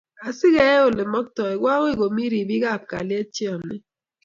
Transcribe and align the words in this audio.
Asikeyai 0.27 0.85
olemaktoi, 0.89 1.53
ko 1.61 1.67
akoi 1.75 1.93
komii 1.99 2.31
ripik 2.33 2.63
ap 2.73 2.83
kalyet 2.91 3.27
cheyemei 3.35 3.79